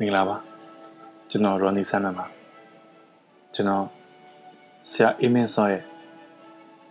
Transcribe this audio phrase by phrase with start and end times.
[0.00, 0.36] မင်္ဂလာပါ
[1.30, 2.24] ကျွန်တော်ရော်နီဆန်နပါ
[3.54, 3.84] ကျွန်တော်
[4.90, 5.82] ဆရာအေးမင်းစောရဲ့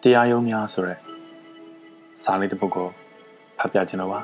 [0.02, 0.99] တရားရုံးများဆိုရက်
[2.23, 2.88] စာလေးတစ်ပုဒ်ကို
[3.57, 4.20] ဖတ်ပြခြင်းတော့ပါ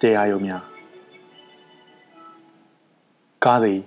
[0.00, 0.62] တရားရုံးများ
[3.44, 3.80] ကားသည်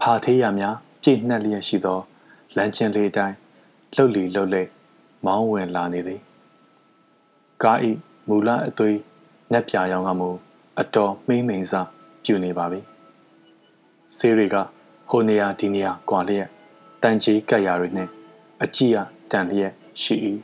[0.00, 1.98] ဖာသေးရများပြည့်နှက်လျက်ရှိသော
[2.56, 3.36] လမ်းချင်းလေးတိုင်း
[3.96, 4.68] လှုပ်လီလှုပ်လက်
[5.26, 6.20] မောင်းဝင်လာနေသည်
[7.62, 7.90] ကားဤ
[8.28, 8.98] မူလအသွေး
[9.52, 10.30] နက်ပြာရောင်ကမူ
[10.78, 11.72] အတော်မိမ့်မိန်စ
[12.24, 12.80] ပြူနေပါပြီ
[14.16, 14.56] ဆေးတွေက
[15.08, 16.48] ဟိုနေရာဒီနေရာကွာလျက်
[17.02, 18.08] တန်ကြီးကက်ရာတွေနဲ့
[18.62, 18.96] အကြည့်ရ
[19.30, 20.14] တန်လျက်ရှိ၏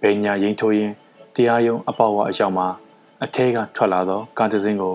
[0.00, 0.92] ဘယ်ညာရင်ထိုးရင်
[1.34, 2.68] တရားရုံးအပေါ်ဝအရောက်မှာ
[3.24, 4.94] အထဲကထွက်လာသောကားတစ်စင်းကို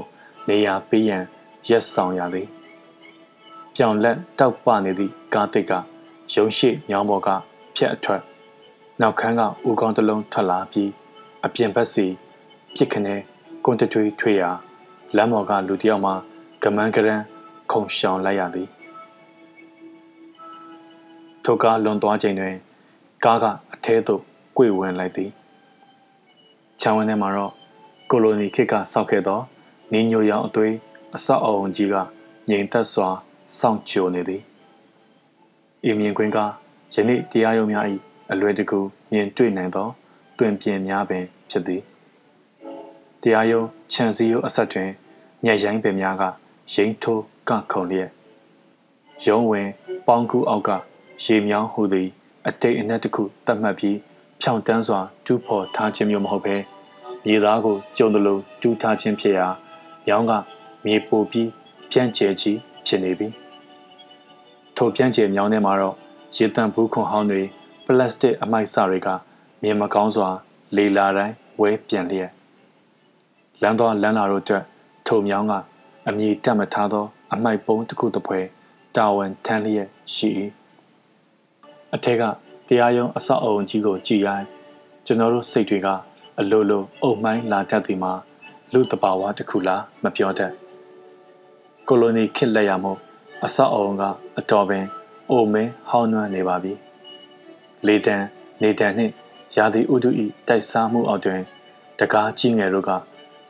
[0.49, 1.23] နေရာပေးရန်
[1.69, 2.47] ရက်ဆောင်ရသည်
[3.75, 5.71] ပြောင်လက်တောက်ပနေသည့်ကားတစ်က
[6.33, 7.29] ရုံရှိညောင်းဘော်က
[7.75, 8.21] ဖြက်အထွက်
[9.01, 10.91] နောက်ခန်းကဦးကောင်းတစ်လုံးထွက်လာပြီး
[11.45, 12.05] အပြင်ဘက်စီ
[12.75, 13.15] ပြစ်ခနဲ
[13.69, 14.49] ကွန်တထွေးထွေးရာ
[15.15, 16.11] လမ်းပေါ်ကလူတယောက်မှ
[16.63, 17.21] ကမန်းကရန်
[17.71, 18.69] ခုံရှောင်လိုက်ရသည်
[21.43, 22.55] ထိုကားလွန်သွားချိန်တွင်
[23.25, 24.21] ကားကအထဲသို့
[24.57, 25.29] ကွေဝင်လိုက်သည်
[26.81, 27.51] ချောင်းဝင်းထဲမှာတော့
[28.09, 29.39] ကိုလိုနီခေတ်ကစောက်ခဲ့သော
[29.91, 30.73] နင်းညိုရောင်အသွေး
[31.15, 31.95] အဆောက်အအုံကြီးက
[32.49, 33.09] ငြိမ်သက်စွာ
[33.57, 34.41] စောင့်ကြိုနေသည်
[35.83, 36.37] အင်းမြင်ကွင်းက
[36.93, 37.85] ယနေ့တရားရုံးများ၏
[38.31, 38.79] အလွယ်တကူ
[39.11, 39.87] မြင်တွေ့နိုင်သော
[40.37, 41.83] တွင်ပြင်များပင်ဖြစ်သည်
[43.21, 44.89] တရားရုံးခြံစည်းရိုးအဆက်တွင်
[45.45, 46.23] ညက်ရိုင်းပင်များက
[46.73, 48.09] ရိမ့်ထိုးကခုန်လျက်
[49.25, 49.67] ရုံးဝင်
[50.07, 50.69] ပေါင်းကူအောက်က
[51.23, 52.09] ရေမြောင်းဟူသည်
[52.47, 53.97] အတိတ်အနက်တစ်ခုတတ်မှတ်ပြီး
[54.41, 56.55] ဖြောင်တန်းစွာတူးဖော်ထားခြင်းမျိုးမဟုတ်ဘဲ
[57.25, 59.47] မြေသားကိုကျုံတယ်လို့တူးထားခြင်းဖြစ်ရာ
[60.09, 60.31] ရောင်းက
[60.85, 61.49] မြေပိုပြီး
[61.91, 63.27] ပြန့်ကျဲကြီးဖြစ်နေပြီ
[64.75, 65.95] ထိုပြန့်ကျဲမြောင်းထဲမှာတော့
[66.35, 67.43] ရေတန့်ဘူးခွန်ဟောင်းတွေ
[67.85, 69.07] ပလတ်စတစ်အမိုက်စတွေက
[69.61, 70.29] မြေမကောင်းစွာ
[70.75, 72.31] လေလာတိုင်းဝဲပြန်လျက်
[73.61, 74.63] လမ်းသွားလမ်းလာတို့အတွက်
[75.07, 75.53] ထိုမြောင်းက
[76.07, 78.39] အမြည်တက်မထားသော အမိုက်ပုံးတစ်ခုတစ်ဖွဲ
[78.95, 80.29] တာဝန်ထမ်းလျက်ရှိ၏
[81.93, 82.23] အထက်က
[82.67, 84.45] တရားရုံးအဆောက်အအုံကြီးကိုကြည်ရိုင်း
[85.05, 85.87] ကျွန်တော်တို့စိတ်တွေက
[86.39, 88.13] အလိုလိုအုံမိုင်းလာတတ်သည်မှာ
[88.73, 90.51] လူတဘာဝတစ်ခုလားမပြောတတ်
[91.87, 92.99] ကိုလိုနီခစ်လက်ရမို့
[93.45, 94.03] အဆောက်အအုံက
[94.37, 94.85] အတော်ပင်
[95.29, 96.73] အိုမင်းဟောင်းနှွမ်းနေပါပြီ
[97.87, 98.15] လေတံ
[98.61, 99.13] နေတံနှင့်
[99.57, 101.41] ရာသီဥတုဤတိုက်စားမှုအောက်တွင်
[101.99, 102.91] တကားကြီးငယ်တို့က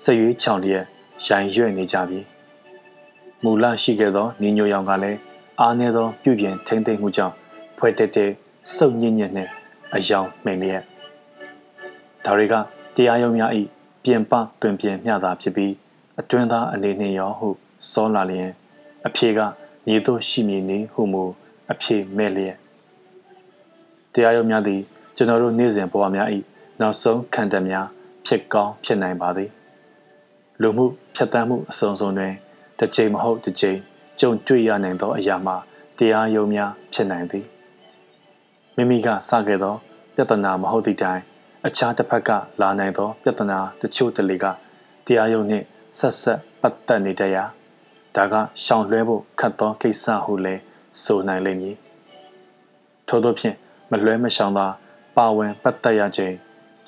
[0.04, 0.86] စရွေးချောင်လျက်
[1.26, 2.20] ရိုင်ရွဲ့နေကြပြီ
[3.44, 5.20] မူလရှိခဲ့သောနီညိုရောင်ကလည်း
[5.60, 7.34] အားနည်းသောပြုပြင်ထိမ့်သိမ့်မှုကြောင့်
[7.78, 8.30] ဖွဲ့တက်တဲ့
[8.76, 9.50] စုပ်ညစ်ညစ်နဲ့
[9.96, 10.84] အယောင်မှိန်လျက်
[12.26, 12.54] ဒါတွေက
[12.96, 13.52] တရားရုံးများ၏
[14.04, 15.74] ပြင်ပတွင်ပြင်မျှတာဖြစ်ပြီး
[16.20, 17.50] အတွင်းသားအနေနဲ့ရောဟု
[17.92, 18.50] စောလာလျင်
[19.08, 19.40] အဖြေက
[19.88, 21.24] ညီတို့ရှိမည်နေဟုမူ
[21.72, 22.56] အဖြေမဲ့လျက်
[24.14, 24.82] တရားရုံးများသည်
[25.16, 26.30] ကျွန်တော်တို့နေ့စဉ်ဘဝများ၏
[26.80, 27.88] နောက်ဆုံးခံတက်များ
[28.26, 29.50] ဖြစ်ကောင်းဖြစ်နိုင်ပါသည်
[30.62, 30.86] လူမှု
[31.16, 32.34] ဖြတ်တန်းမှုအစုံစုံတွင်
[32.80, 33.78] တစ်ချိန်မဟုတ်တစ်ချိန်
[34.20, 35.56] ကြုံတွေ့ရနိုင်သောအရာမှာ
[35.98, 37.46] တရားယုံများဖြစ်နိုင်သည်
[38.76, 39.76] မိမိကစခဲ့သော
[40.16, 41.22] ပြဿနာမဟုတ်သည့်တိုင်
[41.66, 42.30] အခြားတစ်ဖက်က
[42.62, 44.46] လာနိုင်သောပြဿနာတချို့တလေက
[45.06, 45.66] တရားယုံနှင့်
[46.00, 47.44] ဆက်ဆက်ပတ်သက်နေတတ်ရာ
[48.16, 50.62] ဒါကရှောင်လွှဲဖို့ခတ်သောကိစ္စဟုလည်း
[51.04, 51.76] ဆိုနိုင်လိမ့်မည်
[53.08, 53.56] ထို့သောဖြင့်
[53.92, 54.68] မလွှဲမရှောင်သာ
[55.18, 56.36] ပါဝင်ပတ်သက်ရခြင်း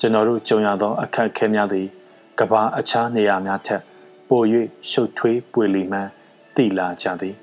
[0.00, 1.86] ကျွန်တော်တို့ကြုံရသောအခက်အခဲများသည်
[2.40, 3.82] ကဘာအခြားနေရာများထက်
[4.28, 4.42] ပို၍
[4.90, 6.10] ရှုပ်ထွေးပွေလီမှန်း
[6.54, 7.34] သိလာကြသည်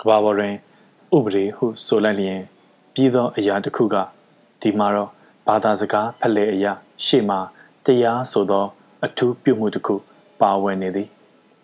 [0.00, 0.54] ကဘာပေါ်တွင်
[1.16, 2.40] ဥပဒေဟုဆိုလိုက်လျင်
[2.94, 3.96] ပြီးသောအရာတစ်ခုက
[4.60, 5.10] ဒီမှာတော့
[5.46, 6.72] ဘာသာစကားဖလှယ်အရာ
[7.04, 7.38] ရှေ့မှာ
[7.84, 8.66] တရားဆိုသော
[9.04, 9.94] အထူးပြုမှုတစ်ခု
[10.40, 11.08] ပါဝင်နေသည်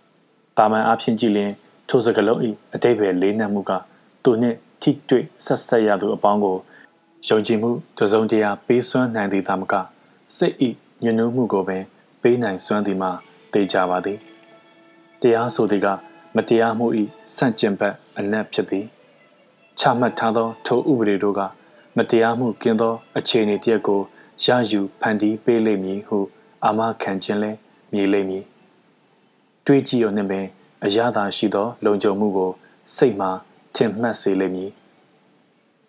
[0.56, 1.52] ။တာမန်အဖြစ်ကြည့်လျင်
[1.88, 2.40] ထိုစကလုံး၏
[2.74, 3.72] အတိတ်ပဲလေးနက်မှုက
[4.24, 6.56] သူနှင့်ထိတွေ့ဆက်ဆက်ရသူအပေါင်းကို
[7.28, 9.74] ယုံကြည်မှုတစုံတရာပေးစွမ်းနိုင်သည်သာမက
[10.36, 10.68] စိတ်ဤ
[11.02, 11.82] ညှဉ်းနှုံးမှုကိုပင်
[12.22, 13.10] ပေးနိုင်စွမ်းသည်မှာ
[13.52, 14.18] သိကြပါသည်
[15.20, 15.86] တရားဆိုသည်က
[16.36, 17.02] မတရားမှုဤ
[17.36, 18.86] ဆန့်ကျင်ဘက်အနက်ဖြစ်သည်
[19.78, 21.40] ချမှတ်ထားသောထိုဥပဒေတို့က
[21.96, 24.00] မတရားမှုကင်းသောအခြေအနေတရက်ကို
[24.44, 26.18] ရယူဖန်တီးပေးလိမ့်မည်ဟု
[26.64, 27.50] အာမခံခြင်းလဲ
[27.92, 28.44] မြည်လိမ့်မည်
[29.66, 30.46] တွေးကြည့်ရနှင့်ပင်
[30.84, 32.50] အရသာရှိသော လုံခြုံမှုကို
[32.96, 33.28] စိတ်မှ
[33.74, 34.70] ထင်မှတ်စေလိမ့်မည်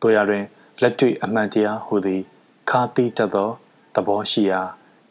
[0.02, 0.44] တို့ရတွင်
[0.82, 2.22] လက်တွေ့အမှန်တရားဟူသည်
[2.70, 3.50] ခါတိတတ်သော
[3.98, 4.62] သဘောရှိရာ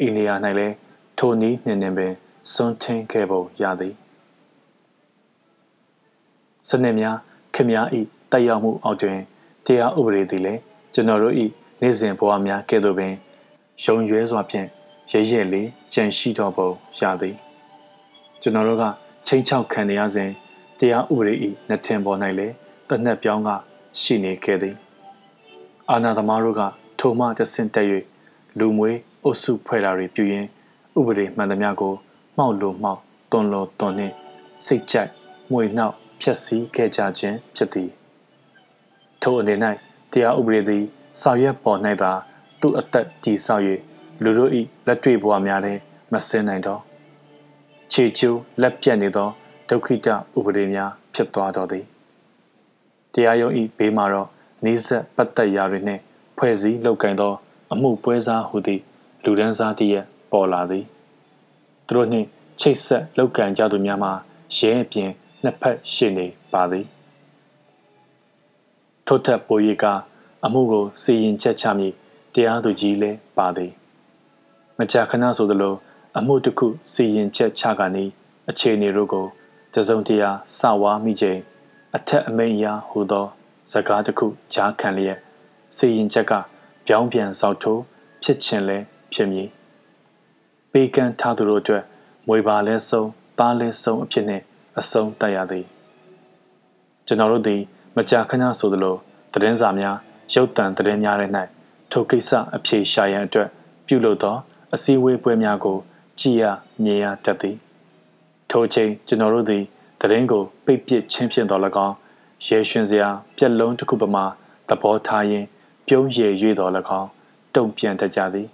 [0.01, 0.75] အိနေယာ၌လည်း
[1.19, 2.13] ထိုနည်းနှင့်နှင့်ပင်
[2.53, 3.95] စွန့်ထင်းခဲ့ပုံရသည်
[6.69, 7.17] စနစ်များ
[7.55, 8.01] ခမည်းဤ
[8.33, 9.19] တက်ရောက်မှုအောက်တွင်
[9.67, 10.61] တရားဥပဒေသည်လည်း
[10.95, 11.47] ကျွန်တော်တို့ဤ
[11.81, 13.13] နေ့စဉ်ဘဝများကဲ့သို့ပင်
[13.85, 14.69] ယုံရွဲစွာဖြင့်
[15.11, 16.69] ရဲရဲလေးကြံရှိတော်ပုံ
[16.99, 17.37] ရသည်
[18.43, 18.85] ကျွန်တော်တို့က
[19.27, 20.31] ချိန်ချောက်ခံရစဉ်
[20.79, 22.55] တရားဥပဒေဤနှစ်ထင်ပေါ်၌လည်း
[22.89, 23.51] တနက်ပြောင်းက
[24.01, 24.77] ရှိနေခဲ့သည်
[25.91, 26.63] အာနာသမားတို့က
[26.99, 27.87] ထိုမှတဆင့်တက်၍
[28.59, 30.49] လူမွေးအုပ်စုဖွဲ့တာတွေပြုရင်း
[30.99, 31.95] ဥပဒေမှန်သမျှကို
[32.37, 33.01] မှောက်လိုမှောက်
[33.31, 34.15] တွန်လိုတွန်နှင့်
[34.65, 35.11] စိတ်ကြိုက်
[35.53, 37.91] မွေနှောက်ဖြက်စီးခဲ့ကြခြင်းဖြစ်သည်
[39.23, 39.55] ထိုအနေ၌
[40.13, 40.85] တရားဥပဒေသည်
[41.21, 42.13] ဆောင်ရွက်ပေါ်၌ပါ
[42.61, 43.63] သူ့အသက်တည်ဆောက်၍
[44.23, 44.51] လူတို့၏
[44.87, 45.79] လက်တွေ့ဘဝများတွင်
[46.13, 46.81] မစင်နိုင်တော့
[47.93, 49.29] ခြေကျိုးလက်ပြတ်နေသော
[49.69, 50.15] ဒုက္ခိတဥ
[50.47, 51.85] ပဒေများဖြစ်သွားတော်သည်
[53.13, 54.29] တရားရုံး၏ဘေးမှာတော့
[54.65, 56.03] နေဆက်ပတ်သက်ရာတွေနှင့်
[56.39, 57.33] ဖွဲ့စည်းလုပ်ကင်သော
[57.73, 58.83] အမှုပွဲစားဟုသည့်
[59.25, 59.97] လူဒန်းစားတည်းရ
[60.33, 60.85] ပေါ်လာသည်
[61.87, 62.29] သူတို့နှင့်
[62.61, 64.13] ချိတ်ဆက်လောက်ကံကြသူများမှာ
[64.57, 65.11] ရဲအပြင်
[65.43, 66.87] နှစ်ဖက်ရှိနေပါသည်
[69.07, 69.85] ထို့ထက်ပို၍က
[70.45, 71.93] အမှုကိုစီရင်ချက်ချမည်
[72.35, 73.73] တရားသူကြီးလည်းပါသည်
[74.79, 75.75] မကြာခဏဆိုသလို
[76.19, 78.11] အမှုတစ်ခုစီရင်ချက်ချကနီး
[78.51, 79.27] အခြေအနေတို့ကို
[79.75, 81.39] တစုံတရာစဝါမိချိန်
[81.97, 83.27] အထက်အမိန်အရာဟူသော
[83.71, 85.19] စကားတစ်ခုကြားခံလျက်
[85.77, 86.33] စီရင်ချက်က
[86.87, 87.83] ပြောင်းပြန်ဆောက်ထိုး
[88.23, 88.79] ဖြစ်ခြင်းလဲ
[89.13, 89.49] ဖြစ်မည်
[90.73, 91.85] ပေးကမ်းထားသူတို့အတွက်
[92.29, 94.43] မွေပါလဲဆုံးသားလဲဆုံးအဖြစ်နဲ့
[94.79, 95.67] အဆုံးတတ်ရသည်
[97.07, 97.61] ကျွန်တော်တို့သည်
[97.97, 98.97] မကြာခဏဆိုသလို
[99.33, 99.97] သတင်းစာများ
[100.35, 101.27] ရုပ်သံသတင်းများထဲ၌
[101.93, 103.49] ထိုကိစ္စအဖြေရှာရန်အတွက်
[103.87, 104.37] ပြုလုပ်သော
[104.75, 105.79] အစည်းအဝေးပွဲများကို
[106.21, 106.43] ကြည်ရ
[106.83, 107.57] မြင်ရတတ်သည်
[108.51, 109.63] ထိုအချိန်ကျွန်တော်တို့သည်
[110.01, 111.95] သတင်းကိုပိတ်ပစ်ချင်းဖြင့်တော်၎င်း
[112.47, 114.25] ရဲရွှင်စရာ ပြက်လုံးတစ်ခုပမာ
[114.69, 115.47] သဘောထားရင်း
[115.89, 117.11] ပြုံးရည်၍တော်၎င်း
[117.55, 118.49] တုံ့ပြန်တတ်ကြသည်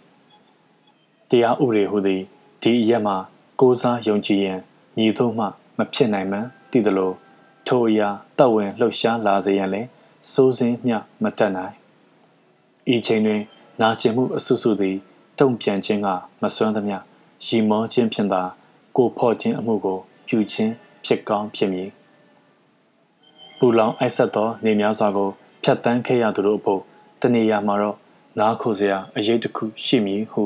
[1.31, 2.23] တရားဥပဒေဟုသည်
[2.63, 3.17] ဒီအရက်မှာ
[3.61, 4.59] ကိုးစားယုံကြည်ရန်
[4.99, 5.45] ညီတို့မှ
[5.79, 7.13] မဖြစ်နိုင်မှန်းသိသလို
[7.67, 8.09] ထိုအရာ
[8.39, 9.89] တဝင်လှုပ်ရှားလာစေရန်လည်း
[10.33, 11.75] စိုးစင်းမျှမတတ်နိုင်
[12.95, 13.43] ဤချိန်တွင်
[13.81, 14.97] နာကျင်မှုအဆုစုသည်
[15.39, 16.09] တုံ့ပြန်ခြင်းက
[16.43, 16.97] မစွမ်းသမျှ
[17.47, 18.43] ရီမောခြင်းဖြင့်သာ
[18.97, 19.99] ကိုဖော့ခြင်းအမှုကို
[20.29, 20.73] ပြုခြင်း
[21.05, 21.89] ဖြစ်ကောင်းဖြစ်မည်
[23.59, 25.31] ပူလောင်အိုက်ဆက်သောနေများစွာကို
[25.63, 26.83] ဖြတ်တန်းခဲ့ရသူတို့အဖို့
[27.23, 27.97] တနေရာမှာတော့
[28.39, 30.43] နားခိုစရာအရေးတစ်ခုရှိမည်ဟု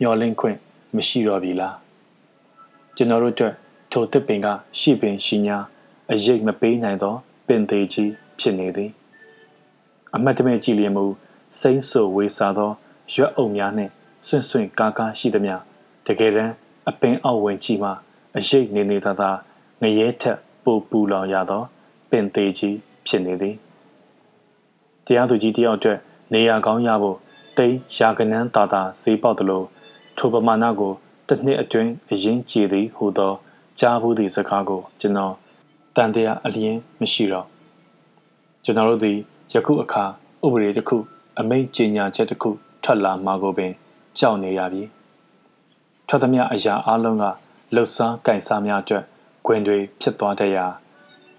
[0.00, 0.58] မျှော်လင့်ခွင့်
[0.94, 1.76] မရှိတော့ပြီလား
[2.96, 3.54] ကျွန်တော်တို့အတွက်
[3.92, 4.46] ထိုတစ်ပင်က
[4.80, 5.56] ရှိပင်ရှိညာ
[6.12, 7.14] အရေးမပေးနိုင်သော
[7.46, 8.90] ပင်သေးကြီးဖြစ်နေသည်
[10.14, 11.04] အမတ်တမဲ့ကြည်လျင်မူ
[11.60, 12.70] စိမ့်ဆူဝေစာသော
[13.12, 13.92] ရွက်အုံများနှင့်
[14.26, 15.62] ဆွန့်ဆွန့်ကားကားရှိသည်များ
[16.06, 16.52] တကယ်တမ်း
[16.88, 17.90] အပင်အောက်ဝင်ကြီးမှ
[18.36, 19.30] အရေးနေနေသာသာ
[19.82, 21.62] ငရဲထက်ပိုပူလောင်ရသော
[22.10, 22.76] ပင်သေးကြီး
[23.06, 23.56] ဖြစ်နေသည်
[25.06, 25.98] တရားသူကြီးတယောက်အတွက်
[26.32, 27.16] နေရာကောင်းရဖို့
[27.56, 29.62] တိန်ရာကနန်းတာတာဈေးပေါက်သလို
[30.16, 30.92] ထိုပမာဏကို
[31.28, 33.32] တစ်နှစ်အတွင်းအရင်ကြည်သည်ဟူသော
[33.80, 35.34] ကြားဘူးသည့်စကားကိုကျွန်တော်
[35.96, 37.46] တန်တရားအလျင်းမရှိတော့
[38.64, 39.18] ကျွန်တော်တို့သည်
[39.52, 40.04] ယခုအခါ
[40.44, 40.96] ဥပဒေတစ်ခု
[41.40, 42.50] အမိန့်ကြေညာချက်တစ်ခု
[42.84, 43.72] ထွက်လာမှာကိုပင်
[44.18, 44.82] ကြောက်နေရပြီ
[46.08, 47.24] ထွက်သမျှအရာအလုံးက
[47.74, 49.04] လှုပ်ရှားကြိုင်စားများအတွက်
[49.46, 50.66] ခွင်တွေဖြစ်သွားတဲ့ရာ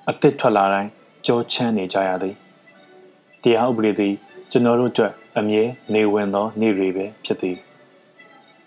[0.10, 0.90] အသစ်ထွက်လာတိုင်း
[1.26, 2.36] ကြောချမ်းနေကြရသည်
[3.44, 4.16] တရားဥပဒေသည်
[4.52, 5.64] ကျွန်တော်တို့အတွက်အမြဲ
[5.94, 7.58] နေဝင်သောနေ့တွေပဲဖြစ်သည်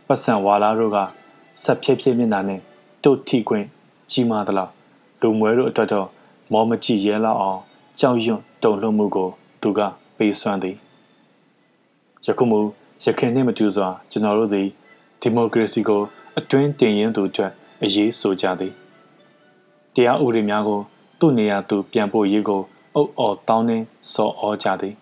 [0.07, 0.99] ပတ်စံဝါလာတို့က
[1.63, 2.61] ဆက်ဖြည့်ဖြည့်မျက်နှာနဲ့
[3.05, 3.67] တို့ထီခွင့်
[4.11, 4.73] ကြီးမားသလောက်
[5.21, 6.09] လူမွဲတို့အတွက်တော့
[6.53, 7.61] မောမကြည့်ရဲလောက်အောင်
[8.01, 9.29] ကြောက်ရွံ့တုန်လှုပ်မှုကို
[9.63, 9.81] သူက
[10.17, 10.77] ပေးစွမ်းသည်
[12.27, 12.61] ယခုမူ
[13.05, 14.69] ရခင်နှင့်မတူစွာကျွန်တော်တို့သည်
[15.21, 16.03] ဒီမိုကရေစီကို
[16.39, 17.53] အတွင်းတင်ရင်သူအတွက်
[17.83, 18.73] အရေးဆိုကြသည်
[19.95, 20.81] တရားဥပဒေများကို
[21.21, 22.63] သူ့နေရာသူပြန်ဖို့ရေးကို
[22.95, 24.95] အုပ်အော်တောင်းနှင်းစော်ဩကြသည်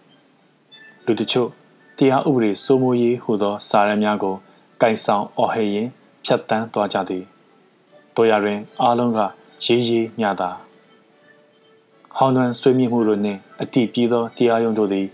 [1.10, 1.48] လူတချို့
[1.98, 4.34] တရားဥပဒေစိုးမိုးရေးဟူသောစာရန်များကို
[4.80, 5.88] ကင်ဆောင်အော်ဟစ်ရင်
[6.24, 7.24] ဖြတ်တန်းသွားကြသည်
[8.14, 9.18] တို့ရတွင်အားလုံးက
[9.64, 10.50] ရေးရေးညတာ
[12.16, 15.06] ဟောင်းနှံဆွေးမြေ့မှုတို့နှင့်အတိပြေသောတရားရုံးတို့သည်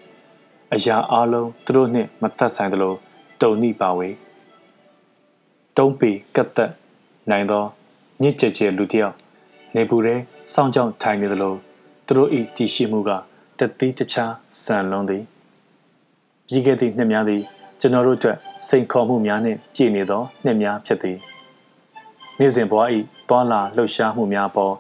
[0.73, 2.95] အရာအလုံးသူတို့နှင့်မသက်ဆိုင်သလို
[3.41, 4.09] တုံနိပါဝေ
[5.77, 6.73] တုံးပေကတ်သက်
[7.31, 7.65] နိုင်သော
[8.23, 9.15] ညစ်ကြဲကြဲလူတယောက်
[9.75, 10.15] နေပူရဲ
[10.53, 11.55] စောင်းကြောင်ထိုင်နေသလို
[12.07, 13.11] သူတို့၏တည်ရှိမှုက
[13.59, 14.33] တတိတခြား
[14.65, 15.25] ဆန်လွန်သည်
[16.49, 17.43] ပြီးခဲ့သည့်နှစ်များသည်
[17.81, 18.39] ကျွန်တော်တို့အတွက်
[18.69, 21.19] စိန်ခေါ်မှုများနှင့်ပြည့်နေသောနှစ်များဖြစ်သည်
[22.39, 22.81] နေ့စဉ်ဘဝ၏
[23.29, 24.75] သွာလာလှုပ်ရှားမှုများပေါ်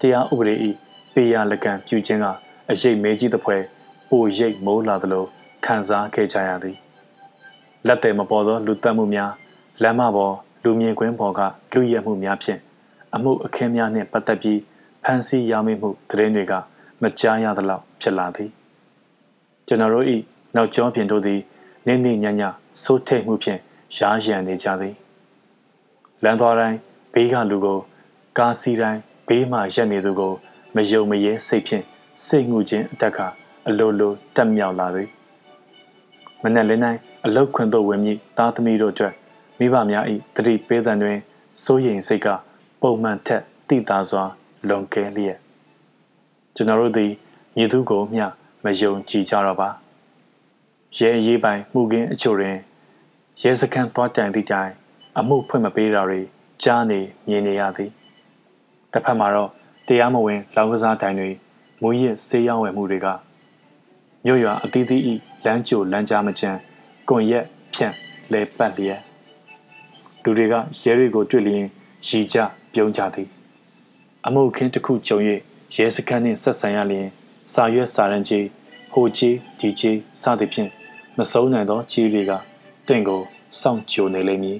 [0.00, 0.54] တရားဥပဒေ၏
[1.14, 2.26] ပေးရလကံပြုခြင်းက
[2.70, 3.62] အရေးမဲကြီးသဖွယ်
[4.08, 5.24] ပိုရိပ်မိုးလာသလို
[5.64, 6.76] ခံစားခဲ့ကြရသည်
[7.86, 9.32] လက်တယ်မပေါ်သောလူတက်မှုများ
[9.82, 10.34] လမ်းမပေါ်
[10.64, 11.40] လူမြင်ကွင်းပေါ်က
[11.72, 12.60] လူရဲမှုများဖြင့်
[13.14, 14.60] အမှုအခင်းများနှင့်ပတ်သက်ပြီး
[15.04, 16.52] ဖန်ဆီးရမိမှုသတင်းတွေက
[17.02, 18.50] မကြားရသလောက်ဖြစ်လာသည်
[19.66, 20.06] ကျွန်တော်တို့၏
[20.54, 21.40] နောက်ကျောပြင်တို့သည်
[21.86, 22.42] နေနေညည
[22.82, 23.60] စိုးထိတ်မှုဖြင့်
[23.96, 24.94] ရားရန်နေကြသည်
[26.24, 26.78] လမ်းသွားတိုင်း
[27.12, 27.78] ဘေးကလူကို
[28.38, 30.32] ကားစီးတိုင်းဘေးမှရက်နေသူကို
[30.74, 31.84] မယုံမရဲစိတ်ဖြင့်
[32.24, 33.18] စိတ်ငူခြင်းအတက်က
[33.68, 35.08] အလိုလိုတက်မြောက်လာသည်
[36.42, 39.14] မနက်လင်းတိုင်းအလုတ်ခွင်သို့ဝင်မိသားသမီးတို့အတွက်
[39.58, 40.04] မိဘများ၏
[40.34, 41.18] တတိပေးသံတွင်
[41.62, 42.28] စိုးရိမ်စိတ်က
[42.82, 44.24] ပုံမှန်ထက်တိတာစွာ
[44.68, 45.38] လွန်ကဲလျက်
[46.54, 47.10] ကျွန်တော်တို့သည်
[47.56, 48.26] ညီသူကိုမျှ
[48.64, 49.68] မယုံကြည်ကြတော့ပါ
[50.98, 52.56] ရဲအရေးပိုင်မှုကင်းအချို့တွင်
[53.40, 54.72] ရဲစခန်းသွားတိုင်သည့်တိုင်
[55.18, 56.20] အမှုဖွင့်မပေးတာတွေ
[56.62, 57.90] ကြားနေမြင်နေရသည်
[58.92, 59.50] တစ်ဖက်မှာတော့
[59.86, 61.30] တရားမဝင်လောင်ကစားတိုင်တွေ
[61.82, 63.06] မူရစ်ဆေးရောင်းဝယ်မှုတွေက
[64.24, 66.58] မြို့ရွာအသီးသီးဤလမ်းကြိုလမ်းကြားမချမ်း
[67.08, 67.44] ကွန်ရက်
[67.74, 67.94] ဖြန့်
[68.32, 69.00] လဲပတ်လျက်
[70.22, 71.64] လူတွေကရဲတွေကိုတွေ့လျင်
[72.06, 72.36] ရီကြ
[72.72, 73.28] ပြုံးကြသည်
[74.26, 75.18] အမှုခင်းတစ်ခုကြုံ၍
[75.74, 77.08] ရဲစခန်းနှင့်ဆက်ဆံရလျင်
[77.52, 78.46] စာရွက်စာရန်ကြီး
[78.92, 80.70] ဟိုကြီးဒီကြီးစသဖြင့်
[81.18, 82.32] မဆုံးနိုင်သောကြီးတွေက
[82.86, 83.20] တင့်ကို
[83.60, 84.58] စောင့်ကြိုနေလိမ့်မည်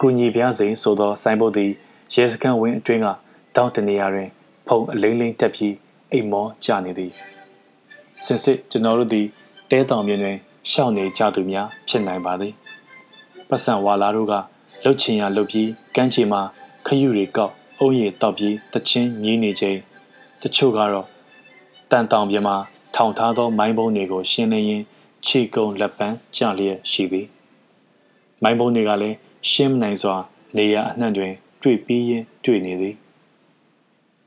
[0.00, 1.70] ကုညီပြားစိန်ဆိုသောစိုင်းဘုတ်သည်
[2.14, 3.06] ရဲစခန်းဝင်းအတွင်းက
[3.56, 4.28] တောင်းတနေရာတွင်
[4.66, 5.74] ဖုံအလိမ့်လိမ့်တက်ပြီး
[6.12, 7.12] အိမ်မောကျနေသည်
[8.24, 9.26] စင်စစ်ကျွန်တော်တို့သည်
[9.70, 10.36] တဲတောင်မြင်တွင်
[10.70, 12.52] ရှောက်နေကြသူများဖြစ်နိုင်ပါသည်
[13.48, 14.34] ပတ်စံဝါလာတို့က
[14.84, 16.40] လှုပ်ချင်ရလှုပ်ပြီးကမ်းခြေမှာ
[16.86, 19.78] ခယူတွေကောက်အုံးရည်တောက်ပြီးတချင်းမြည်နေချိန်
[20.42, 21.06] တချို့ကတော့
[21.90, 22.56] တန်တောင်ပြမှာ
[22.94, 24.84] ထောင်ထားသော မိုင်းဘုံတွေကို ရှင်းလင်းရင်း
[25.26, 27.26] ခြေကုံလက်ပန်းကျလျက်ရှိသည်
[28.42, 29.16] မိုင်းဘုံတွေကလည်း
[29.50, 30.16] ရှင်းမနိုင်စွာ
[30.56, 31.32] နေရအနှံ့တွင်
[31.62, 32.94] တွေ့ပြီးရင်တွေ့နေသည်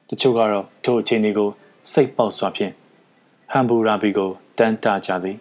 [0.09, 1.49] တချို့ကတော့ထိုအခြေအနေကို
[1.91, 2.73] စိတ်ပေါက်စွာဖြင့်
[3.51, 5.37] ဟမ်ဘူရာဘီကိုတန်းတကြသည်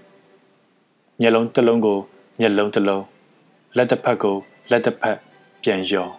[1.21, 1.99] မျက်လုံးတစ်လုံးကို
[2.41, 3.05] မျက်လုံးတစ်လုံး
[3.76, 4.37] လက်တစ်ဖက်ကို
[4.71, 5.19] လက်တစ်ဖက်
[5.62, 6.12] ပြန်လျော်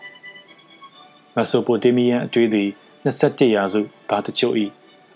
[1.36, 2.70] မက်ဆိုပိုတေးမီးယန်အတွေ့အသည်
[3.06, 4.56] 21ရာစုသားတချို့၏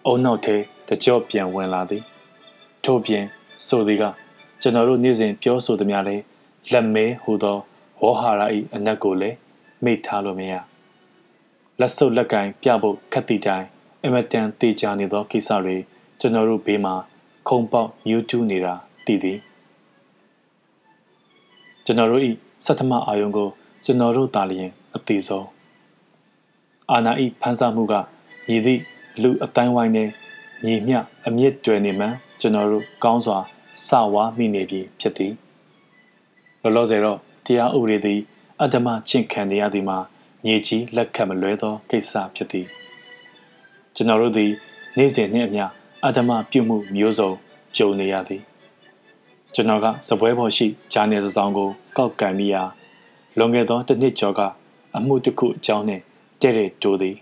[0.05, 2.03] အုံနောက်ထဲ တကြော့ပြန်ဝင်လာသည်
[2.83, 3.23] ထို့ပြင်
[3.67, 4.03] ဆိုသည်က
[4.61, 6.15] ကျွန်တော်တို့နေ့စဉ်ပြောဆိုသမျှလဲ
[6.71, 7.57] လက်မဲဟူသော
[8.01, 8.41] ဝေါ်ဟာရ၏
[8.75, 9.37] အနက်ကိုလည်း
[9.83, 10.53] မိထားလို့မရ
[11.79, 13.67] လက်စုပ်လက်ကင်ပြဖို့ခက်တီတိုင်း
[14.05, 15.77] အမတန်တေချာနေသောကိစ္စတွေ
[16.19, 16.95] ကျွန်တော်တို့ဘေးမှာ
[17.47, 18.73] ခုံပေါက်မြူးတူးနေတာ
[19.05, 19.39] တည်သည်
[21.85, 22.29] ကျွန်တော်တို့ဤ
[22.65, 23.49] စက်ထမအာယုံကို
[23.85, 25.47] ကျွန်တော်တို့တာလျင်အသေးဆုံး
[26.91, 27.93] အာနာဤဖန်ဆမှုက
[28.47, 28.81] မြည်သည့်
[29.21, 30.09] လူအတိုင်းဝိုင်းနဲ့
[30.65, 32.07] ညီမျှအမြင့်တွယ်နေမှ
[32.39, 33.37] ကျွန်တော်တို့ကောင်းစွာ
[33.87, 35.33] စဝါမိနေပြီဖြစ်သည်
[36.61, 38.19] လောလောဆယ်တော့တရားဥပဒေသည်
[38.61, 39.97] အတ္တမချင့်ခံနေရသည်မှာ
[40.45, 42.67] ညီကြီးလက်ခံမလွဲသောကိစ္စဖြစ်သည်
[43.95, 44.51] ကျွန်တော်တို့သည်
[44.97, 45.65] နေ့စဉ်နှင့်အမျှ
[46.03, 47.31] အတ္တမပြုမှုမျိုးစုံ
[47.77, 48.41] ကြုံနေရသည်
[49.53, 52.63] ကျွန်တော်ကစပွဲပေါ်ရှိဂျာနယ်စဆောင်ကိုကောက်ကန်မိရာ
[53.37, 54.41] လွန်ခဲ့သောတစ်နှစ်ကျော်က
[54.95, 56.01] အမှုတစ်ခုအကြောင်းနဲ့
[56.41, 57.15] တဲ့တဲ့တိုးသည်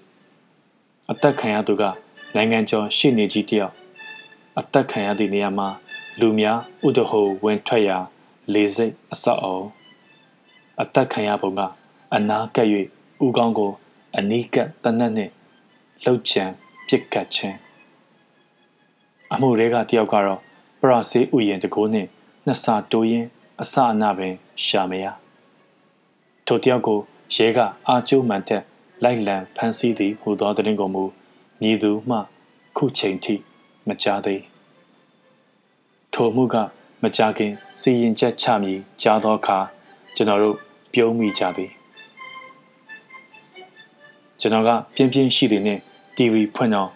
[1.12, 1.84] အသက်ခံရသူက
[2.36, 3.74] နိုင်ငံကျော်ရှေ့နေကြီးတယောက်
[4.60, 5.68] အသက်ခံရသည့်နေရာမှာ
[6.20, 7.98] လူများဥဒဟိုဝင်ထွက်ရာ
[8.54, 9.62] လေစိတ်အဆောက်အအုံ
[10.82, 11.62] အသက်ခံရပုံက
[12.16, 12.68] အနာကပ်၍
[13.26, 13.72] ဥကောင်းကို
[14.18, 15.32] အနီးကပ်တနက်နှင့်
[16.04, 16.44] လှုပ်ချံ
[16.88, 17.58] ပြစ်ကတ်ခြင်း
[19.34, 20.40] အမှုတွေကတယောက်ကတော့
[20.82, 22.10] ပရဆေးဥယျာဉ်တကိုးနှင့်
[22.46, 23.28] နှစ်ဆတိုးရင်း
[23.62, 25.06] အစအနပင်ရှာမရ
[26.46, 27.00] ထိုတယောက်ကို
[27.36, 28.64] ရဲကအာကျိုးမှန်တက်
[29.04, 31.06] လိုက်လံဖမ်းဆီးသည်ဟူသောတဲ့ရင်ကိုမူ
[31.62, 32.18] မြည်သူမှ
[32.78, 33.36] ခုချိန်ထိ
[33.88, 34.42] မကြားသေး
[36.14, 36.56] ထိုမှုက
[37.02, 39.58] မကြခင်စီရင်ချက်ချမည်ကြားသောအခါ
[40.16, 40.56] ကျွန်တော်တို့
[40.94, 41.72] ပြုံးမိကြသည်
[44.40, 45.82] ကျွန်တော်ကပြင်းပြင်းရှိသည်နှင့်
[46.16, 46.90] TV ဖွင့်တော့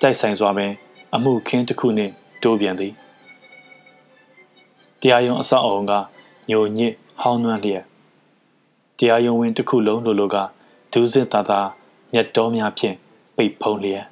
[0.00, 0.72] တိုက်ဆိုင်စွာပင်
[1.14, 2.92] အမှုခင်းတစ်ခုနှင့်တိုးပြန်သည်
[5.00, 5.92] တရားရုံးအဆောက်အအုံက
[6.50, 7.84] ညိုညစ်ဟောင်းနှွမ်းလျက်
[8.98, 10.36] တရားရုံးဝင်တစ်ခုလုံးလိုလိုက
[10.92, 11.68] ဒူးစစ်သားသား
[12.12, 12.96] မြတ်တော်များဖြင့်
[13.36, 14.04] ပိတ်ဖုံးလျက်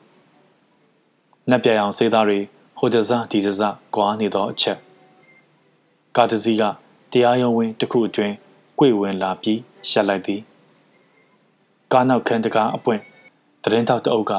[1.50, 2.38] နက်ပြအောင်စေးသားတွေ
[2.78, 3.62] ဟိုတစဒီတစ
[3.94, 4.78] ကွာနေသောအချက်
[6.16, 6.62] ကာတစီက
[7.12, 8.34] တရားရုံးဝင်တစ်ခုအတွင်း
[8.78, 10.40] ကြွေဝင်လာပြီးရှက်လိုက်သည်
[11.92, 13.00] ကားနောက်ခန်းတကားအပွင့်
[13.62, 14.32] တရင်တောက်တအုပ်က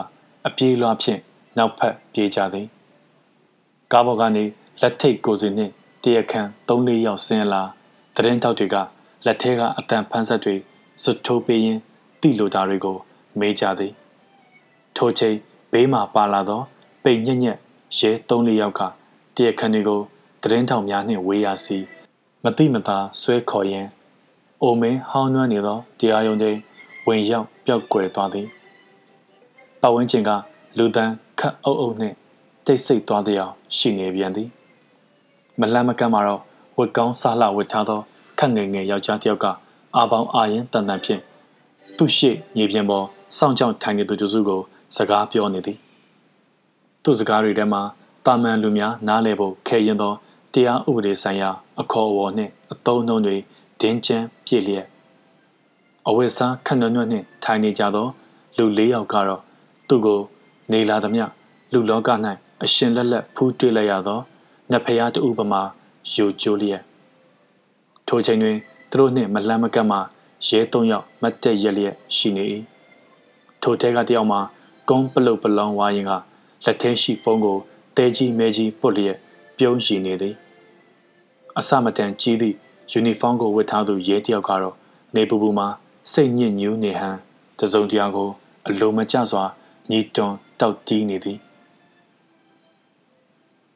[0.47, 1.19] အပြေးလွှားဖြင့်
[1.57, 2.67] နောက်ဖက်ပြေးကြသည်
[3.91, 4.43] ကားပေါ်ကနေ
[4.81, 5.73] လက်ထိတ်ကိုစီနှင့်
[6.03, 7.63] တရခန့်၃လေးယောက်ဆင်းလာ
[8.15, 8.75] တရင်တောက်တွေက
[9.25, 10.55] လက်ထဲကအတန်ဖန်းဆက်တွေ
[11.03, 11.81] စွတ်ထိုးပေးရင်း
[12.21, 12.97] တိလိုတာတွေကို
[13.39, 13.93] မေးကြသည်
[14.97, 15.35] ထိုချိန်
[15.71, 16.61] ဘေးမှပါလာသော
[17.03, 17.57] ပိန်ညက်ညက်
[17.97, 18.81] ရဲ၃လေးယောက်က
[19.35, 20.01] တရခန့်တွေကို
[20.41, 21.77] တရင်ထောင်များနှင့်ဝေးရစီ
[22.43, 23.89] မတိမသာဆွဲခေါ်ရင်း
[24.61, 26.51] အိုမင်းဟောင်းနှွမ်းနေသောတရားရုံးတွေ
[27.07, 28.47] ဝင်ရောက်ပျောက်ကွယ်သွားသည်
[29.81, 30.29] ပတ်ဝန်းကျင်က
[30.77, 32.15] လူတန်းခတ်အုပ်အုပ်နှင့်
[32.65, 34.49] တိတ်ဆိတ်သွားသည်အောင်ရှိနေပြန်သည်
[35.59, 36.41] မလန့်မကန့်မှာတော့
[36.77, 37.99] ဝတ်ကောင်းစားလှဝတ်ထားသော
[38.39, 39.45] ခက်ငယ်ငယ်ယောက်ျားတစ်ယောက်က
[39.95, 41.21] အာပေါင်းအာရင်တန်တန်ဖြင့်
[41.97, 43.05] သူ့ရှိမြေပြင်ပေါ်
[43.37, 44.61] စောင့်ကြောက်ထိုင်နေသူတစုကို
[44.95, 45.77] စကားပြောနေသည်
[47.03, 47.81] သူ့စကားတွေထဲမှာ
[48.25, 50.13] တာမန်လူများနားလည်ဖို့ခဲရင်သော
[50.53, 51.49] တရားဥပဒေဆိုင်ရာ
[51.81, 53.35] အခေါ်အဝေါ်နှင့်အသုံးအနှုန်းတွေ
[53.81, 54.85] ဒင်းကျန်းပြည့်လျက်
[56.07, 58.07] အဝတ်စားခက်နွညွတ်နှင့်ထိုင်နေကြသော
[58.57, 59.41] လူ၄ယောက်ကတော့
[59.87, 60.19] သူ့ကို
[60.71, 61.25] နေလာသမျှ
[61.73, 62.09] လူလောက၌
[62.63, 64.19] အရှင်လက်လက်ဖူးတွေ့လိုက်ရသော
[64.71, 65.61] နတ်ဖျားတူပမာ
[66.13, 66.81] ယူကျိုးလျက်
[68.07, 68.57] ထိုချိန်တွင်
[68.91, 69.97] သူတို့နှင့်မလန့်မကန့်မှ
[70.47, 72.43] ရဲသုံးယောက်မတ်တက်ရက်လျက်ရှိနေ၏
[73.61, 74.39] ထိုထဲကတယောက်မှာ
[74.89, 76.11] ကုန်းပလုတ်ပလောင်ဝါရင်က
[76.65, 77.57] လက်ထဲရှိဖုံးကို
[77.97, 79.17] တဲကြီးမဲကြီးပုတ်လျက်
[79.57, 80.35] ပြုံးရှိနေသည်
[81.57, 82.55] အစမတန်ကြီးသည့်
[82.91, 84.75] ယူနီဖောင်းကိုဝတ်ထားသူရဲတယောက်ကတော့
[85.15, 85.67] နေပူပူမှာ
[86.11, 87.17] စိတ်ညစ်ညူးနေဟန်
[87.59, 88.29] တစုံတရာကို
[88.67, 89.43] အလိုမကျစွာ
[89.91, 91.37] ညီတွန်တောက်တီးနေသည်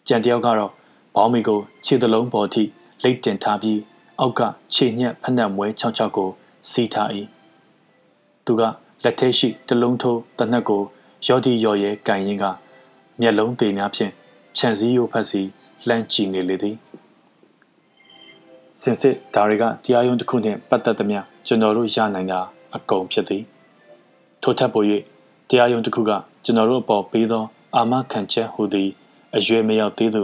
[0.07, 0.71] ကြံတယောက်ကတော့
[1.15, 2.63] ဘောင်းမီကိုခြေသလုံးပေါ်ထိ
[3.03, 3.79] လိတ်တင်ထားပြီး
[4.19, 4.41] အောက်က
[4.73, 6.29] ခြေညက်ဖက်နှက်မွဲချောင်းချောက်ကို
[6.71, 7.09] စီးထား၏
[8.45, 8.61] သူက
[9.03, 10.81] လက်ထဲရှိတလုံးထိုးတနက်ကို
[11.25, 12.45] ရော့ဒီရော်ရဲကန်ရင်က
[13.19, 14.11] မျက်လုံးသေးများဖြင့်
[14.57, 15.41] ခြံစည်းရိုးဖက်စီ
[15.87, 16.75] လှမ်းကြည့်နေလေသည်
[18.81, 22.39] စင်စစ်ဒါတွေကတရားရုံးတစ်ခုနှင့်ပတ်သက်သမျှကျွန်တော်တို့ရနိုင်တာ
[22.75, 23.43] အကုန်ဖြစ်သည်
[24.43, 24.83] ထို့ထက်ပို၍
[25.49, 26.11] တရားရုံးတစ်ခုက
[26.45, 27.43] ကျွန်တော်တို့အပေါ်ပေးသော
[27.75, 28.89] အာမခံချက်ဟူသည်
[29.35, 30.23] အရွယ်မရောက်သေးသူ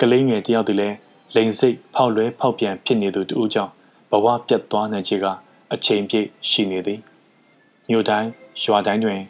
[0.00, 0.96] ကလေးငယ်တယောက်သည်လည်း
[1.34, 3.72] လိန်စိတ်ဖောက်လွဲဖောက်ပြန်ဖြစ်နေသူတူကြောင့်
[4.10, 5.26] ဘဝပြတ်သွားနိုင်ခြေက
[5.72, 7.00] အချိန်ပြည့်ရှိနေသည်
[7.88, 8.28] မြို့တိုင်း
[8.62, 9.20] ရွာတိုင်းတွင်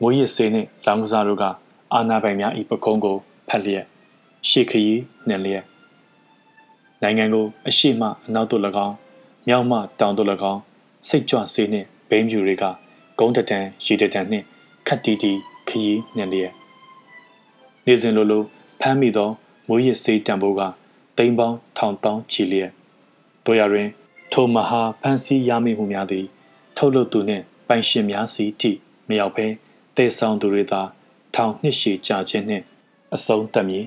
[0.00, 1.44] မွေးရစေနှင့်လောင်ကစားတို့က
[1.92, 3.16] အာနာပိုင်များ၏ပကုံးကို
[3.48, 3.84] ဖက်လျက်
[4.48, 5.64] ရှေ့ခရီးနှင်လျက်
[7.02, 8.94] နိုင်ငံကိုအရှိမအနောက်သို့၎င်း
[9.48, 10.60] မြောက်မှတောင်သို့၎င်း
[11.08, 12.64] စိတ်ကြွစေနှင့်ဘိန်းဖြူတွေက
[13.18, 14.44] ဂုံးတတန်ရေတတန်နှင့်
[14.86, 15.32] ခတ်တီတီ
[15.68, 16.52] ခရီးနှင်လျက်
[17.86, 18.42] နေစဉ်လိုလို
[18.80, 19.30] ဖမ်းမိသော
[19.68, 20.60] မွေးရစေးတံပိုးက
[21.18, 22.70] တိမ်ပေါင်းထောင်တောင်းချီလျက်
[23.44, 23.88] တို့ရတွင်
[24.32, 26.26] ထိုမဟာဖန်စီရမိမှုများသည်
[26.76, 28.70] ထုတ်လုပ်သူနှင့်ပိုင်ရှင်များစီထိ
[29.08, 29.46] မရောက်ဘဲ
[29.96, 30.80] တေဆောင်သူတွေသာ
[31.34, 32.64] ထောင်နှစ်ရှည်ကြာခြင်းနှင့်
[33.14, 33.84] အဆုံးသတ်မည်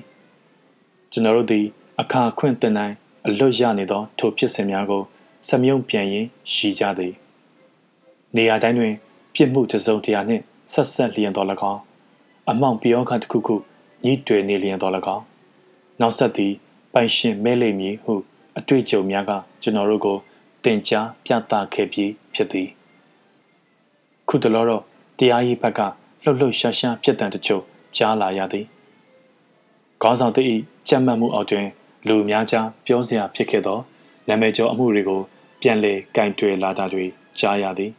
[1.12, 1.66] ကျွန်တော်တို့သည်
[2.00, 2.94] အခါခွင့်တင်နိုင်
[3.26, 5.02] အလွတ်ရနေသော ထိုဖြစ်စဉ်များကို
[5.48, 7.14] စမြုံပြန်ရင်ရှိကြသည်
[8.36, 8.94] နေရာတိုင်းတွင်
[9.34, 11.80] ပြစ်မှုတစုံတရာနှင့်ဆက်ဆက်လျင်တော်၎င်း
[12.50, 13.56] အမောင်ပြောခတစ်ခုခု
[14.04, 15.24] ညှိတွယ်နေလျင်တော်၎င်း
[16.00, 16.52] နောက်ဆက်သည်
[16.92, 18.14] ပိုင်ရှင်မဲလိမ့်မည်ဟု
[18.58, 20.16] အတွေ့အကြုံများကကျွန်တော်တို့ကို
[20.64, 22.68] တင်ကြားပြသခဲ့ပြီးဖြစ်သည်
[24.28, 24.82] ခုတလောတော့
[25.18, 25.80] တရားရေးဘက်က
[26.22, 27.62] လှုပ်လှုပ်ရှားရှားဖြစ်တဲ့တချို့
[27.96, 28.66] ကြားလာရသည်
[30.02, 30.38] ခေါင်းဆောင်တ၏
[30.88, 31.66] ကြက်မှတ်မှုအောက်တွင်
[32.08, 33.78] လူများကြားပြောစရာဖြစ်ခဲ့သော
[34.28, 35.20] နာမည်ကျော်အမှုတွေကို
[35.60, 37.04] ပြန်လည်ကင်တွယ်လာတာတွေ
[37.40, 37.90] ကြားရသည်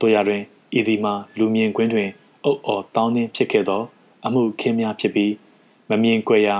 [0.00, 0.42] တို့ရတွင်
[0.78, 2.08] ဤဒီမှာလူမြင်ကွင်းတွင်
[2.44, 3.82] အုပ်အော်တောင်းနှင်းဖြစ်ခဲ့သော
[4.26, 5.32] အမှုခင်းများဖြစ်ပြီး
[5.90, 6.56] မမြင်ကွယ်ရာ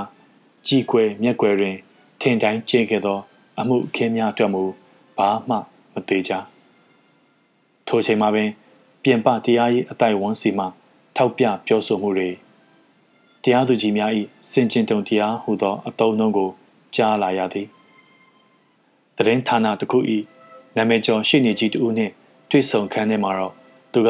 [0.66, 1.76] ကြည်ကွယ်မျက်ကွယ်တွင်
[2.20, 3.18] ထင်တိုင်းကျဲခဲ့သော
[3.60, 4.62] အမှုခင်းများအတွက်မူ
[5.18, 5.56] ဘာမှ
[5.94, 6.32] မသေးကြ
[7.88, 8.48] ထိုချိန်မှာပင်
[9.02, 10.66] ပြင်ပတရားရေးအတိုင်ဝန်းစီမှ
[11.16, 12.30] ထောက်ပြပြောဆိုမှုတွေ
[13.42, 14.10] တရားသူကြီးများ၏
[14.50, 16.50] စင်ကျင်တုံတရားဟူသောအတုံးနှုံးကို
[16.94, 17.66] ကြားလာရသည်
[19.16, 19.98] တရင်ဌာနတစ်ခု၏
[20.76, 22.12] နာမည်ကျော်ရှိနေကြီးတူနှင့်
[22.50, 23.52] တွေ့ဆုံခန်းထဲမှာတော့
[23.92, 24.08] သူက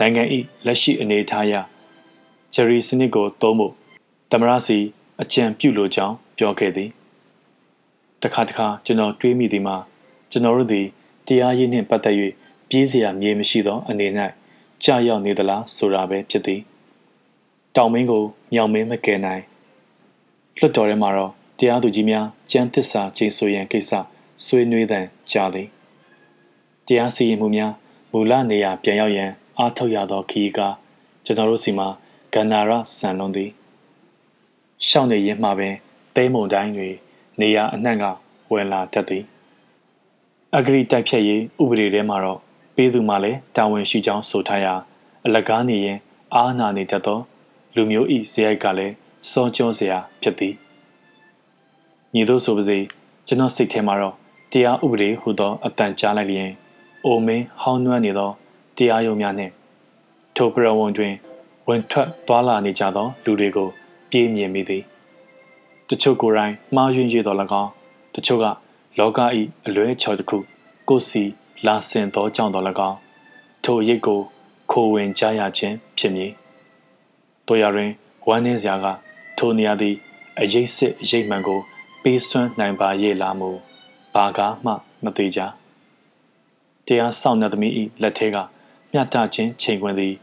[0.00, 0.22] နိုင်ငံ၏
[0.66, 1.54] လက်ရှိအနေအထားအရ
[2.54, 3.72] ဂျယ်ရီစနစ်ကိုသုံးဖို့
[4.30, 4.78] တမရစီ
[5.20, 6.90] အကြံပြုလိုကြောင်းပြောခဲ့သည်
[8.22, 9.76] တခါတခါကျွန်တော်တွေးမိသည်မှာ
[10.30, 10.86] ကျွန်တော်တို့သည်
[11.26, 12.16] တရားရေးနှင့်ပတ်သက်၍
[12.70, 14.06] ပြေးစရာမြေမရှိသောအနေ၌
[14.84, 16.60] ကြာရောက်နေသလားဆိုတာပဲဖြစ်သည်
[17.76, 19.42] တောင်မင်းကိုမြောင်မင်းမကယ်နိုင်
[20.58, 23.92] လွှတ်တော်ထဲမှာတော့တရားသူကြီးများကျမ်းသစ္စာကျိန်ဆိုရန်ကိစ္စ
[24.44, 25.68] ဆွေးနွေးသံကြားသည်
[26.86, 27.72] တရားစီရင်မှုများ
[28.12, 30.60] မူလနေရာပြန်ရောက်ရန်အားထုတ်ရသောခရီးက
[31.24, 31.88] ကျွန်တော်တို့စီမှာ
[32.34, 33.50] ကန္နာရဆန်လွန်သည်
[34.88, 35.74] ရှောင်းနေရင်မှပင်
[36.14, 36.94] သိမုံတိုင်းတွင်
[37.40, 38.04] နေရာအနှံ့က
[38.52, 39.24] ဝင်လာတတ်သည်
[40.56, 42.40] အဂရိတိုက်ဖြတ်ရေးဥပဒေထဲမှာတော့
[42.80, 44.74] ပေးသူမှလည်းတာဝန်ရှိကြောင်းဆိုထားရာ
[45.26, 45.98] အလကားနေရင်
[46.34, 47.18] အားနာနေတတ်သော
[47.74, 48.94] လူမျိုးဤဇယိုက်ကလည်း
[49.30, 50.54] စောကြောစရာဖြစ်သည်
[52.14, 52.78] ညီတို့ဆိုပါစေ
[53.26, 54.14] ကျွန်တော်စိတ်ထဲမှာတော့
[54.52, 56.50] တရားဥပဒေဟူသောအတန်ကြားလိုက်လျင်
[57.04, 58.30] အိုမင်းဟောင်းနွမ်းနေသော
[58.76, 59.52] တရားရုံးများနှင့်
[60.36, 61.14] ထိုပရဝုံတွင်
[61.68, 63.68] ဝင်ထွက်သွားလာနေကြသော လူတွေကို
[64.10, 64.82] ပြေးမြင်မိသည်
[65.88, 67.70] တချို့ကိုယ်တိုင်မှားယွင်းရတော်၎င်း
[68.14, 68.44] တချို့က
[68.98, 69.18] လောက၏
[69.66, 70.38] အလွဲချော်တစ်ခု
[70.88, 71.24] ကိုစီ
[71.66, 72.98] လာဆင်သောကြောင့်တော်၎င်း
[73.64, 74.20] ထိုရိတ်ကို
[74.70, 76.30] ခိုဝင်ကြရခြင်းဖြစ်မည်
[77.46, 77.90] တို့ရတွင်
[78.28, 78.86] ဝမ်းနည်းစရာက
[79.38, 79.94] ထိုနေရာသည်
[80.40, 81.60] အရေးစစ်အရေးမှန်ကို
[82.02, 83.50] ပေးစွမ်းနိုင်ပါရဲ့လားမူ
[84.14, 84.72] ဘာကားမှ
[85.04, 85.40] မသေးကြ
[86.86, 88.36] တရားဆောင်တဲ့သမီး၏လက်ထဲက
[88.92, 90.14] မျှတခြင်းချိန်ခွင်သည်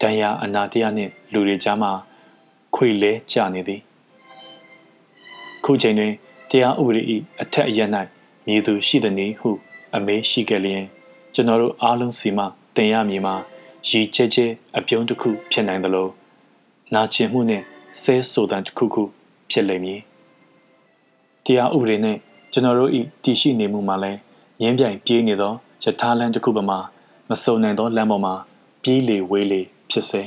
[0.00, 1.90] ဒဏ်ရာအနာတရားနှင့်လူတွေကြားမှာ
[2.74, 3.80] ခွေလဲကျနေသည်
[5.64, 6.12] ခုချိန်တွင်
[6.50, 7.02] တရားဥပဒေ၏
[7.40, 7.80] အထက်အရ၌
[8.46, 9.50] မြည်သူရှိသည်နည်းဟု
[9.96, 10.84] အမေးရှိခဲ့လျင်
[11.34, 12.44] ကျွန်တော်တို့အားလုံးစီမှ
[12.76, 13.34] တင်ရမည်မှာ
[13.88, 16.08] ရည်ကျဲကျဲအပြုံးတစ်ခုဖြစ်နိုင်သလို
[16.94, 17.64] နာကျင်မှုနှင့်
[18.02, 19.02] ဆဲဆိုတန်တစ်ခုခု
[19.50, 20.00] ဖြစ်လိမ့်မည်
[21.44, 22.18] တရားဥပဒေနှင့်
[22.52, 22.90] ကျွန်တော်တို့၏
[23.24, 24.18] တည်ရှိနေမှုမှာလည်း
[24.62, 25.52] ရင်းပြိုင်ပြေးနေသော
[25.84, 26.78] ယထာလန်းတစ်ခုပမာ
[27.30, 28.34] မစုံနိုင်သောလမ်းပေါ်မှာ
[28.82, 30.22] ပြေးလေဝေးလေဖြစ်စေ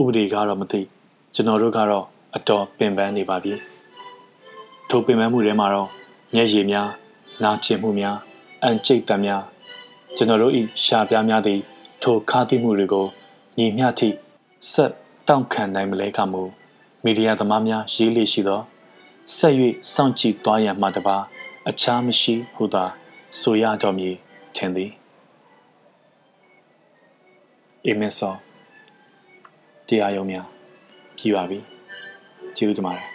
[0.00, 0.80] ဥပဒေကတော့မသိ
[1.34, 2.04] ကျွန်တော်တို့ကတော့
[2.36, 3.52] အတော်ပင်ပန်းနေပါပြီ
[4.88, 5.88] ထိုပင်ပန်းမှုထဲမှာတော့
[6.34, 6.88] မျက်ရည်များ
[7.42, 8.16] နာကျင်မှုများ
[8.62, 9.42] အန်ကျိတ်တံများ
[10.16, 10.52] ကျွန်တော်တို့၏
[10.84, 11.60] ရှားပြားများသည်
[12.02, 13.06] ထိုခါးသီးမှုတွေကို
[13.58, 14.08] ညီမျှထိ
[14.72, 14.92] ဆက်
[15.28, 16.42] တောင့်ခံနိုင်မလဲကမူ
[17.04, 18.60] မီဒီယာသမားများရေးလေရှိသော
[19.36, 19.54] ဆက်၍
[19.92, 21.16] စောင့်ကြည့်သွားရန်မှတပါ
[21.68, 22.84] အခြားမရှိဟုသာ
[23.40, 24.10] ဆိုရကြောင့်မြေ
[24.56, 24.90] ထင်သည်
[27.86, 28.34] အေမက်ဆော
[29.88, 30.46] တရားရုံးများ
[31.18, 31.58] ပြပါပြီ
[32.56, 33.13] ကျေးဇူးတင်ပါတယ်